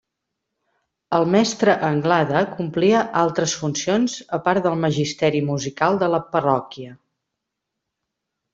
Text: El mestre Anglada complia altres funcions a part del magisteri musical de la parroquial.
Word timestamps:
El 1.17 1.25
mestre 1.33 1.75
Anglada 1.89 2.41
complia 2.53 3.03
altres 3.25 3.53
funcions 3.61 4.17
a 4.39 4.41
part 4.49 4.65
del 4.69 4.81
magisteri 4.87 5.45
musical 5.51 6.01
de 6.05 6.11
la 6.17 6.25
parroquial. 6.35 6.97